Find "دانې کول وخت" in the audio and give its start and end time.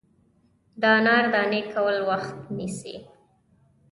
1.33-2.37